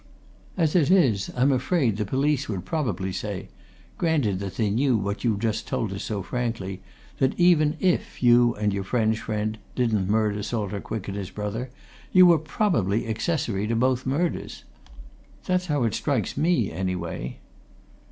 [0.57, 3.49] As it is, I'm afraid the police would probably say
[3.99, 6.81] granted that they knew what you've just told us so frankly
[7.19, 11.69] that even if you and your French friend didn't murder Salter Quick and his brother,
[12.11, 14.63] you were probably accessory to both murders.
[15.45, 17.37] That's how it strikes me, anyway."